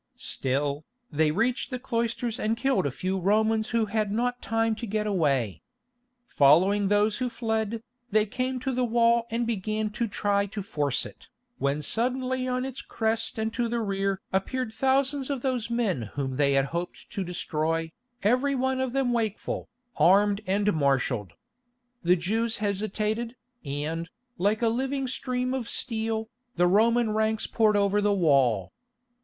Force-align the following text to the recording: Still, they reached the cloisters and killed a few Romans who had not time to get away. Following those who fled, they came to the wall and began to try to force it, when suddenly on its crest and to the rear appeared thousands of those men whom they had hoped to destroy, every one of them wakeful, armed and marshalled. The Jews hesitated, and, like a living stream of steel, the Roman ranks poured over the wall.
Still, 0.17 0.83
they 1.11 1.29
reached 1.29 1.69
the 1.69 1.77
cloisters 1.77 2.39
and 2.39 2.57
killed 2.57 2.87
a 2.87 2.89
few 2.89 3.19
Romans 3.19 3.69
who 3.69 3.85
had 3.85 4.11
not 4.11 4.41
time 4.41 4.73
to 4.77 4.87
get 4.87 5.05
away. 5.05 5.61
Following 6.25 6.87
those 6.87 7.19
who 7.19 7.29
fled, 7.29 7.83
they 8.09 8.25
came 8.25 8.59
to 8.61 8.71
the 8.71 8.83
wall 8.83 9.27
and 9.29 9.45
began 9.45 9.91
to 9.91 10.07
try 10.07 10.47
to 10.47 10.63
force 10.63 11.05
it, 11.05 11.27
when 11.59 11.83
suddenly 11.83 12.47
on 12.47 12.65
its 12.65 12.81
crest 12.81 13.37
and 13.37 13.53
to 13.53 13.67
the 13.67 13.79
rear 13.79 14.19
appeared 14.33 14.73
thousands 14.73 15.29
of 15.29 15.43
those 15.43 15.69
men 15.69 16.09
whom 16.17 16.37
they 16.37 16.53
had 16.53 16.65
hoped 16.73 17.11
to 17.11 17.23
destroy, 17.23 17.91
every 18.23 18.55
one 18.55 18.81
of 18.81 18.93
them 18.93 19.13
wakeful, 19.13 19.69
armed 19.97 20.41
and 20.47 20.73
marshalled. 20.73 21.33
The 22.01 22.15
Jews 22.15 22.57
hesitated, 22.57 23.35
and, 23.63 24.09
like 24.39 24.63
a 24.63 24.67
living 24.69 25.07
stream 25.07 25.53
of 25.53 25.69
steel, 25.69 26.27
the 26.55 26.65
Roman 26.65 27.11
ranks 27.11 27.45
poured 27.45 27.77
over 27.77 28.01
the 28.01 28.15
wall. 28.15 28.73